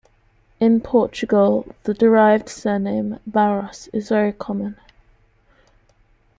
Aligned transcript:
In 0.59 0.79
Portugal, 0.81 1.75
the 1.83 1.93
derived 1.93 2.49
surname 2.49 3.19
"Barros" 3.27 3.87
is 3.93 4.09
very 4.09 4.33
common. 4.33 4.75